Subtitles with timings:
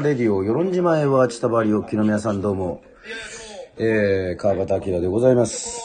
[0.00, 2.84] レディオ、与論島へは千田りおきの皆さんどうも、
[3.78, 5.80] えー、川端明でございます。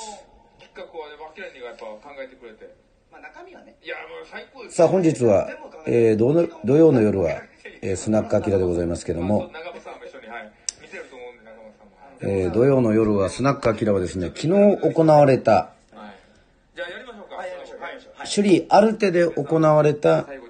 [0.60, 2.76] 企画はね、マキラニがやっぱ考えてくれて。
[3.12, 4.76] まあ中身はね、いや、もう最高です。
[4.76, 5.50] さあ本日は、
[5.88, 7.42] えー、土の土曜の夜は、
[7.82, 10.52] えー、スナックアキラでございますけども、長間さんも一緒に、はい。
[10.80, 12.44] 見てると思うんで、長間さんも。
[12.44, 14.50] えー、土曜の夜はスナックアキラはですね、昨日
[14.94, 16.76] 行われた、はい。
[16.76, 17.38] じゃあやりましょうか。
[17.38, 20.43] はいやりましょうはい首里アルテで行われた、最後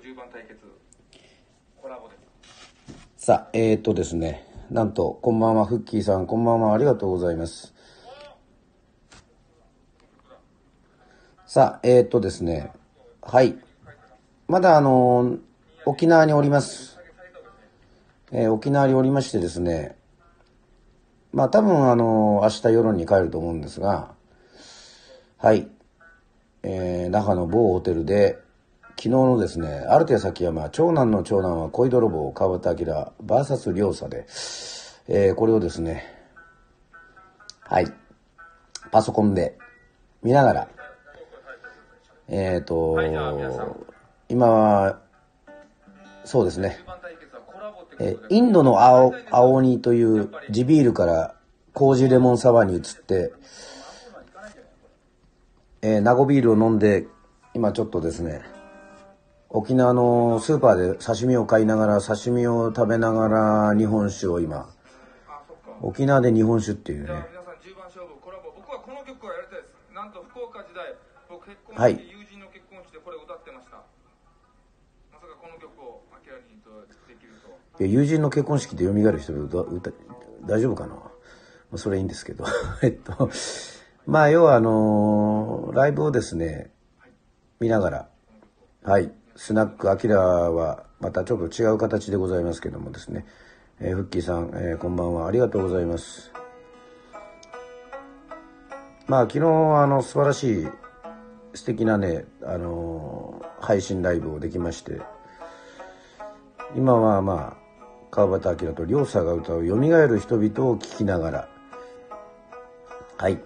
[3.25, 7.73] さあ、えー、とですね、なんと、こんばんは、フッキーさん、こんばんは、ありがとうございます。
[11.45, 12.73] さあ、えー、とですね、
[13.21, 13.55] はい。
[14.49, 15.39] まだあのー
[15.85, 16.99] 沖縄におります。
[18.33, 19.95] えー沖縄におりましてですね、
[21.31, 24.11] まあ多分あの明日夜に帰ると思うんですが、
[25.37, 25.69] はい。
[26.63, 28.42] えー那覇の某ホテルで、
[29.03, 34.25] 昨日のですね、アルテ崎山、長男の長男は恋泥棒、川端明、バーサス両者で、
[35.09, 36.05] えーこれをですね、
[37.65, 37.87] はい、
[38.93, 39.57] パソコンで
[40.21, 40.67] 見ながら、
[42.29, 42.97] えっ、と、
[44.29, 45.01] 今は、
[46.23, 46.79] そうですね、
[47.99, 51.35] えインドの青青鬼という地ビールから
[51.73, 53.33] 麹レモンサワーに移って、
[55.81, 57.05] えー、ナゴビールを飲んで、
[57.53, 58.43] 今ちょっとですね、
[59.53, 64.67] 沖縄のスーパーで刺身を買いながら、刺身を食べながら日本酒を今。
[65.79, 68.49] 沖縄で日本酒っていうね、皆さん10番勝負コラボ。
[68.57, 69.93] 僕はこの曲をやりたいです。
[69.93, 70.97] なんと福岡時代、
[71.29, 73.77] 僕結婚はい式、友人の結婚式でこれを歌ってました。
[75.13, 76.73] まさかこの曲をアキラにと
[77.05, 77.53] できると。
[77.77, 79.91] いや友人の結婚式で蘇る人歌歌
[80.49, 81.05] 大丈夫かなま
[81.73, 82.45] あそれいいんですけど
[82.81, 83.29] えっと
[84.05, 86.71] まあ要はあのーライブをですね
[87.59, 88.09] 見ながら
[88.83, 93.25] はいスナックアキラはまたちょっと違う形でございますけどもですね、
[93.79, 95.27] えーフッキーさん、えーこんばんは。
[95.27, 96.31] ありがとうございます。
[99.07, 100.67] まあ昨日あの素晴らしい
[101.53, 104.99] 素敵なねあのー配信ライブをできまして
[106.75, 107.63] 今はまあ
[108.11, 111.49] 川端明と両者が歌う「よみがえる人々」を聴きながら
[113.17, 113.39] はい、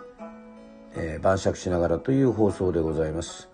[0.96, 3.50] えー晩酌しながらという放送でございます。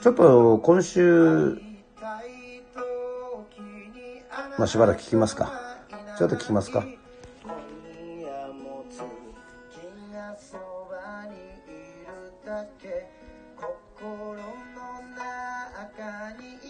[0.00, 1.60] ちょっと今週
[4.56, 5.52] まあしばらく聞きますか。
[6.18, 6.84] ちょっと聞きますか。
[13.56, 14.42] 心の
[15.14, 16.67] 中に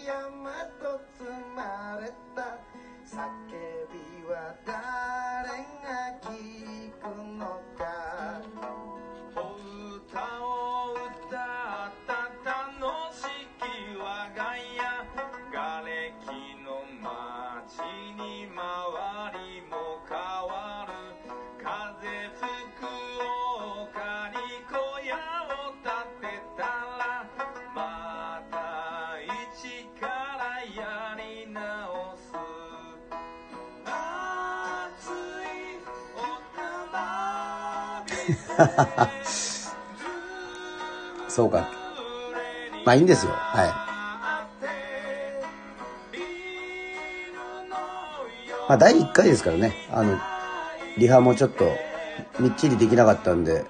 [41.27, 41.69] そうか。
[42.85, 43.31] まあいいんですよ。
[43.33, 43.67] はい。
[48.67, 49.73] まあ第1回ですからね。
[49.91, 50.17] あの
[50.97, 51.65] リハもちょっと
[52.39, 53.65] みっちりできなかったんで。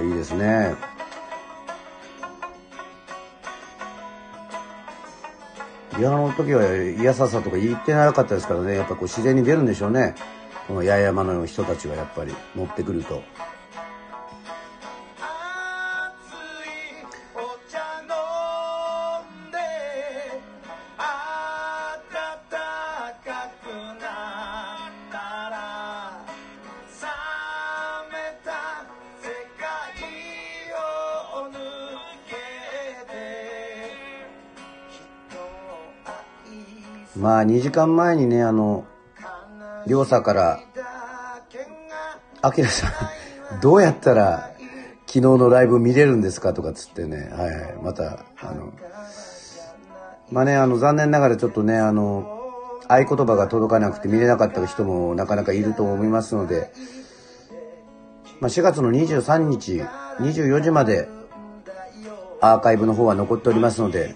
[0.00, 0.74] いいですね。
[5.96, 6.64] ピアノの時は
[6.98, 8.74] 嫌ささとか言ってなかったですからね。
[8.76, 10.14] やっぱこう自然に出るんでしょうね。
[10.66, 13.22] この八重山の人たちはやっぱり乗ってくると。
[37.16, 38.84] まあ2時間前にねあの
[39.86, 40.60] 両者から
[42.42, 42.90] 「あきらさん
[43.60, 44.50] どうやったら
[45.10, 48.72] 昨日のライブ見れるんですかとかつってね、はい、また、あの、
[50.30, 52.52] まあね、あの、残念ながらちょっとね、あの、
[52.86, 56.72] 合言葉が届かなくて見れなかった人もなかなかいると思いますので、
[58.38, 59.82] まあ、4月の23日、
[60.20, 61.08] 24時まで
[62.40, 64.14] アーカイブの方は残っておりますので、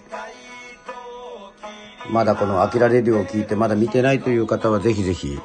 [2.09, 5.39] まだこの「アキラレディオ」を聞いてまだ見てないという方はぜひぜひ、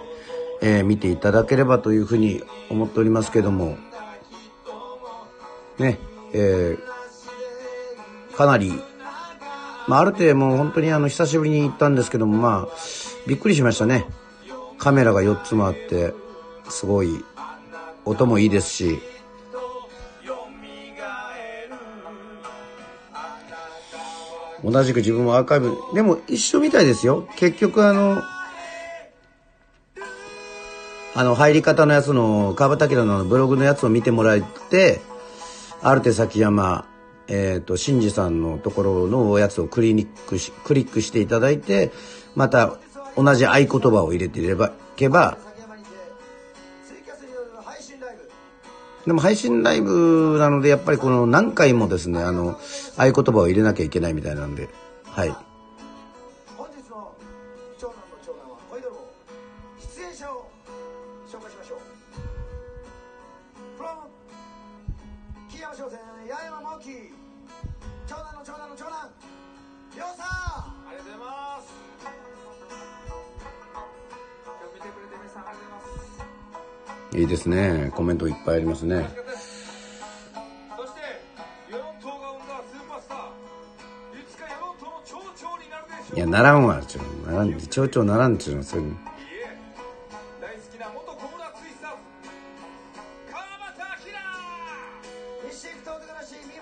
[0.61, 3.77] えー見ていただければというふうに思っておりますけども。
[5.79, 5.99] ね
[6.33, 6.91] えー
[8.37, 8.73] かなり、
[9.87, 12.69] まあ、ある程度もう本当にあの久しぶりに行ったんですけどもまあ
[13.27, 14.07] びっくりしましたね。
[14.79, 16.15] カメラが4つもあって
[16.71, 17.23] すごい
[18.07, 18.99] 音もいいですし
[24.71, 27.27] 同じく自分もアーカイブでも一緒みたいですよ。
[27.37, 28.23] 結局あの
[31.15, 35.01] あの入り方のやつの川端明のブログのやつを見てもらえて
[35.83, 36.87] ある手崎山
[37.27, 41.93] えっ、と新次さんのところのやつをクリニックしクリックしていただいて
[42.35, 42.77] また
[43.17, 45.39] 同じ合言葉を入れていればいけば
[49.07, 52.59] でも配信ライブなのでやっぱりこの何回もですねあの
[52.97, 54.69] 合言葉を入れなきゃいけないみたいなんで
[55.05, 55.50] はい。
[77.13, 77.91] いいですね。
[77.95, 79.09] コメントいっぱいありますね。
[80.77, 81.01] そして
[81.69, 83.19] 世論党が生んだスーパースター。
[84.21, 86.17] いつか世論党の町長になるでしょう。
[86.17, 88.63] いやならんわちょならん町長ならんっちゅうの？
[88.63, 88.97] そういうのい
[89.43, 89.57] え
[90.41, 91.75] 大好きな元コムダツイユ
[96.47, 96.53] ミ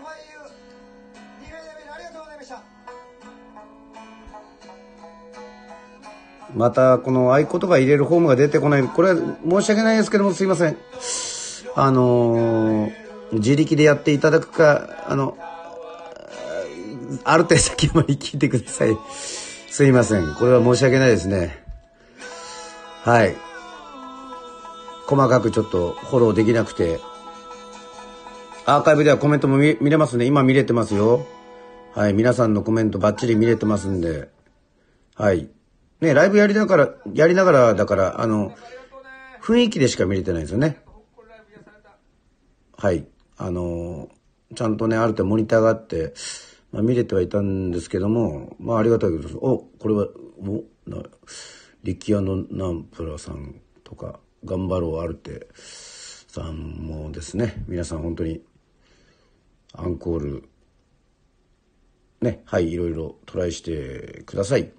[1.51, 2.63] フェレベルありがとうございました
[6.55, 8.83] またこの合言葉入れるフォームが出てこない。
[8.83, 9.17] これは
[9.49, 10.77] 申し訳ないですけどもすいません。
[11.75, 15.37] あのー自力でやっていただくかあの
[17.25, 18.97] ある程度先まで聞いてください。
[19.69, 20.35] すいません。
[20.35, 21.63] これは申し訳ないですね。
[23.03, 23.37] はい。
[25.07, 27.01] 細かくちょっとフォローできなくて。
[28.67, 30.27] アーカイブではコメントも見見れますね。
[30.27, 31.27] 今見れてますよ。
[31.95, 32.13] はい。
[32.13, 34.29] 皆さんのコメントバッチリ見れてますんで。
[35.15, 35.49] はい。
[36.01, 38.55] ね、ライブやりながら、やりながらだから、あの、
[39.43, 40.81] 雰囲気でしか見れてないですよね。
[42.77, 43.07] はい。
[43.37, 44.09] あの、
[44.55, 46.15] ちゃんとね、ある程度モニターがあって、
[46.71, 50.07] まあ、見れてはいたんですけども、まあありがたいけど、お、これは、
[50.39, 51.03] お、な、
[51.83, 58.43] 力也のナンプラさんとか、頑張ろうアルテさんもですね、皆さん本当に、
[59.73, 60.49] アンコール、
[62.21, 64.78] ね、はい、いろいろトライしてください。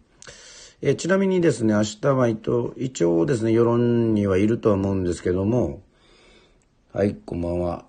[0.81, 5.83] えちなみにですね、明日は一応、一応ですね、世論にはいるとは思うんですけども、
[6.93, 7.83] はい、こんばんは。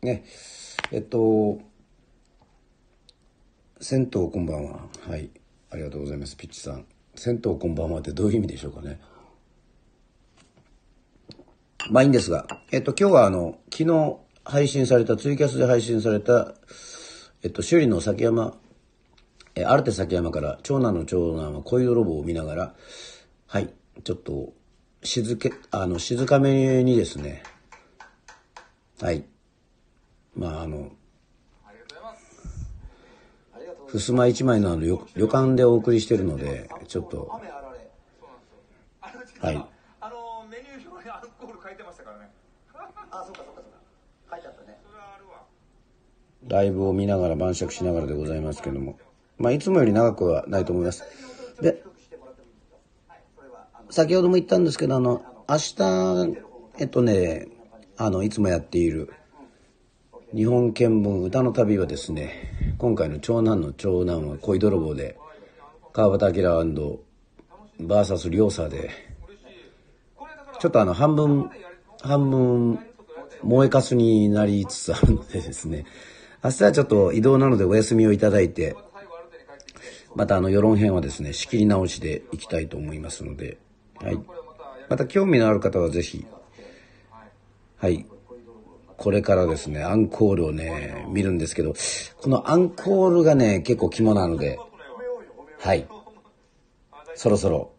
[0.00, 0.24] ね、
[0.92, 1.60] えっと、
[3.82, 4.80] 銭湯こんばんは。
[5.06, 5.28] はい、
[5.70, 6.86] ありがとうございます、ピッチさん。
[7.16, 8.98] 銭湯こんばんはってどういう意味でしょうかね。
[11.90, 16.54] まあいいんですが、えっと、今日はあの、昨日配信された、ツイキャスで配信された、
[17.42, 18.56] えっと、修理の崎山
[19.56, 22.74] えー、アルテ崎山から長男の長男は恋泥棒を見ながら、
[23.46, 23.72] はい、
[24.04, 24.52] ちょっと
[25.02, 27.42] 静け、あの、静かめにですね、
[29.00, 29.24] はい、
[30.36, 30.92] まああの、
[33.86, 37.88] ふすま一枚のあの旅旅館でお送りしてるので、ちょっと、雨あられ
[39.00, 39.66] あの時はい。
[40.00, 42.30] あのメニュー表にアルコール書いてましたからね。
[43.10, 44.36] あそうかそうかそうか。
[44.36, 44.78] 書いてあったね。
[44.84, 45.44] それはあるわ。
[46.48, 48.98] ライブを見ながら晩酌しながらでございますけども、
[49.38, 51.04] まあいつもより長くはないと思います。
[51.60, 51.82] で、
[53.90, 56.42] 先ほども言ったんですけど、あの、明日、
[56.78, 57.48] えっとね、
[57.96, 59.12] あの、いつもやっている、
[60.34, 65.16] 日本見聞歌の旅はですね、今回の長男の長男は恋泥棒で、
[65.92, 66.98] 川端明
[67.80, 68.90] バーサス両者で、
[70.58, 71.50] ちょっとあの、半分、
[72.00, 72.78] 半分、
[73.42, 75.84] 燃えかすになりつつあるのでですね、
[76.42, 78.76] 明日はちょっと移動なのでお休みをいただいて、
[80.16, 83.58] またあの世論編はですね、仕切り直しでいきたいと思いますので、
[83.96, 84.18] はい。
[84.88, 86.24] また興味のある方はぜひ、
[87.76, 88.06] はい。
[88.96, 91.74] これからですね、アンコールをね、見るんですけど、
[92.22, 94.58] このアンコールがね、結構肝なので、
[95.58, 95.86] はい。
[97.14, 97.72] そろそろ、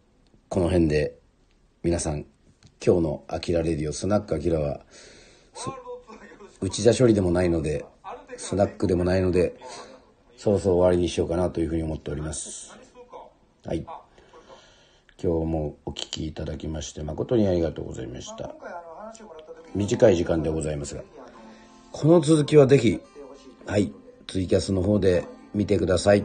[0.47, 1.17] この辺で、
[1.81, 2.23] 皆さん、
[2.85, 4.81] 今日のアキラレディオ、スナックアキラは、
[6.61, 7.83] 内座処理でもないので、
[8.37, 9.55] スナックでもないので、
[10.37, 12.77] そろそろ終わりにしようかなというふうに思っております。
[13.65, 13.85] はい。
[15.21, 18.53] 今日もお聞きいただきまして誠にありがとうございました。
[19.73, 21.01] 短い時間でございますが、
[21.91, 22.99] この続きはぜひ、
[23.65, 23.91] はい、
[24.27, 25.25] ツイキャスの方で
[25.55, 26.23] 見てください。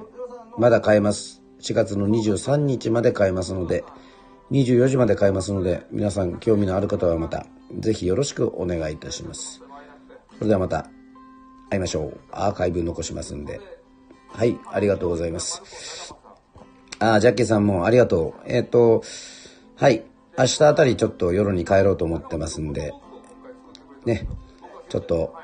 [0.59, 1.42] まだ買えます。
[1.61, 3.83] 4月の23日まで買えますので、
[4.50, 7.47] 24時まで買えますので、皆さん興味のある方はまた、
[7.78, 9.62] ぜひよろしくお願いいたします。
[10.37, 10.90] それではまた
[11.71, 12.21] 会いましょう。
[12.31, 13.82] アーカイブ残しますんで。
[14.35, 16.15] はい、ありがとうございます。
[16.99, 18.43] あ、ジャッキーさんもありがとう。
[18.47, 19.03] えっ、と、
[19.77, 20.05] はい、
[20.39, 22.93] 明日あたりちょっと夜に帰ろうと思ってますんで、
[24.05, 24.27] ね、
[24.89, 25.35] ちょっと、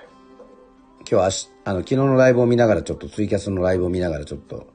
[1.11, 4.67] 今日はしあの昨日のライブを見ながらちょっとツイキャスのライブを見ながらちょっと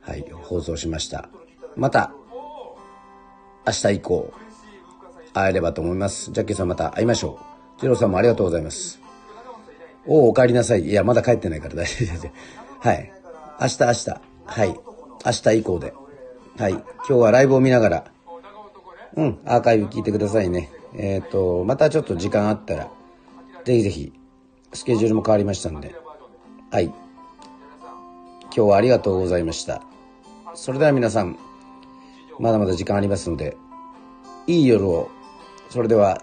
[0.00, 1.30] はい放送しました。
[1.76, 2.12] また
[3.66, 4.32] 明日以降
[5.32, 6.30] 会えればと思います。
[6.32, 7.38] ジャッキーさんまた会いましょ
[7.78, 7.80] う。
[7.80, 9.00] ジローさんもありがとうございます。
[10.06, 10.82] おおお帰りなさい。
[10.82, 12.30] いやまだ帰ってないから大丈夫です。
[12.80, 13.12] はい
[13.60, 14.10] 明日明日
[14.46, 14.80] はい
[15.26, 15.94] 明日以降で
[16.56, 18.04] はい今日はライブを見ながら
[19.16, 22.90] うんアーカイブ聞いてくださいねえっ、とまたちょっと時間あったら
[23.64, 24.12] ぜひぜひ
[24.72, 25.94] スケジュールも変わりましたんで。
[26.70, 26.84] はい。
[26.84, 26.94] 今
[28.50, 29.82] 日はありがとうございました。
[30.54, 31.38] それでは皆さん、
[32.38, 33.56] まだまだ時間ありますので、
[34.46, 35.10] いい夜を。
[35.70, 36.22] それでは、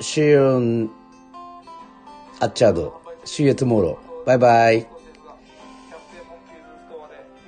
[0.00, 0.90] See you
[2.40, 2.92] at Chad.
[3.24, 3.96] See you tomorrow.
[4.24, 4.86] バイ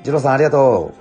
[0.00, 0.04] バイ。
[0.04, 1.00] ジローさんありがとう。